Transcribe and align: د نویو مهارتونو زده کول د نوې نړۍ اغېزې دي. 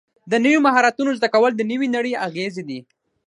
د 0.31 0.33
نویو 0.43 0.63
مهارتونو 0.67 1.11
زده 1.19 1.29
کول 1.33 1.51
د 1.55 1.61
نوې 1.71 1.87
نړۍ 1.95 2.13
اغېزې 2.27 2.63
دي. 2.69 2.79